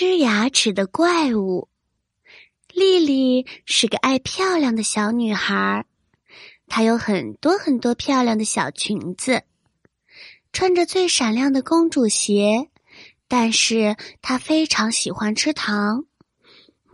[0.00, 1.68] 吃牙齿的怪物。
[2.72, 5.84] 丽丽是个爱漂亮的小女孩，
[6.68, 9.42] 她有很多很多漂亮的小裙子，
[10.54, 12.70] 穿着最闪亮的公主鞋。
[13.28, 16.06] 但是她非常喜欢吃糖，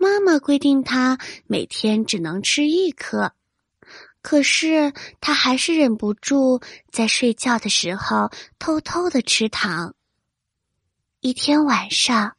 [0.01, 1.17] 妈妈规定她
[1.47, 3.35] 每天只能吃一颗，
[4.21, 6.61] 可是她还是忍不住
[6.91, 9.95] 在睡觉的时候偷偷的吃糖。
[11.21, 12.36] 一天晚上，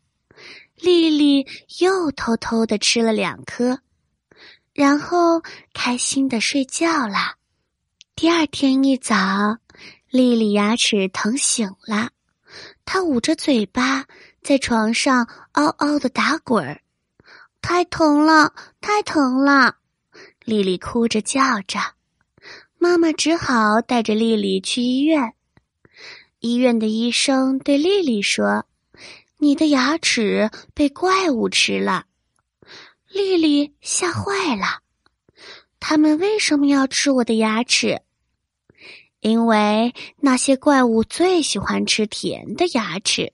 [0.80, 1.48] 丽丽
[1.80, 3.80] 又偷偷的吃了两颗，
[4.74, 5.42] 然后
[5.74, 7.38] 开心的睡觉了。
[8.16, 9.58] 第二天一早，
[10.12, 12.12] 丽丽牙齿疼醒了，
[12.86, 14.06] 她捂着嘴巴
[14.44, 16.82] 在床上嗷嗷的打滚儿，
[17.60, 19.78] 太疼了，太疼了！
[20.46, 21.80] 丽丽哭着叫着，
[22.78, 25.34] 妈妈只好带着丽丽去医院。
[26.40, 28.67] 医院的医生对丽丽说。
[29.40, 32.06] 你的牙齿被怪物吃了，
[33.08, 34.82] 丽丽吓坏了。
[35.80, 38.02] 他们为什么要吃我的牙齿？
[39.20, 43.32] 因为那些怪物最喜欢吃甜的牙齿。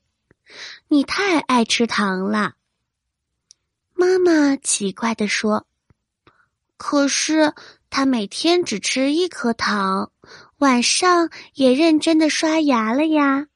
[0.90, 2.56] 你太爱吃糖了。
[3.94, 5.66] 妈妈奇怪的说
[6.76, 7.54] ：“可是
[7.90, 10.12] 他每天只吃一颗糖，
[10.58, 13.48] 晚上也认真的刷牙了呀。”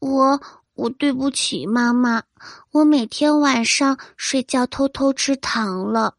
[0.00, 0.40] 我。
[0.76, 2.22] 我对不起妈妈，
[2.70, 6.14] 我每天晚上睡觉偷偷吃糖了。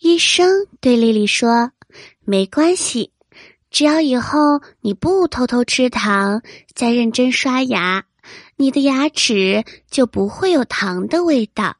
[0.00, 1.70] 医生对丽丽说
[2.26, 3.12] ：“没关系，
[3.70, 6.42] 只要以后你不偷偷吃糖，
[6.74, 8.04] 再认真刷牙，
[8.56, 11.76] 你的牙齿就不会有糖的味道，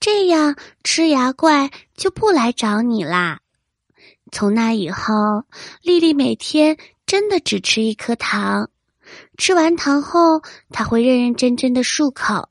[0.00, 3.40] 这样吃牙怪就不来找你啦。”
[4.32, 5.44] 从那以后，
[5.82, 8.68] 丽丽每天真的只吃一颗糖。
[9.36, 12.48] 吃完糖后，他会认认真真的漱口；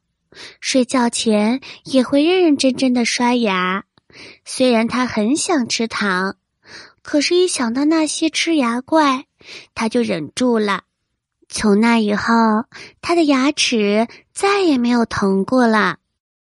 [0.60, 3.84] 睡觉前也会认认真真的刷牙。
[4.44, 6.36] 虽然他很想吃糖，
[7.04, 9.26] 可是，一想到那些吃牙怪，
[9.76, 10.84] 他就忍住了。
[11.48, 12.34] 从那以后，
[13.02, 15.98] 他的牙齿再也没有疼过了。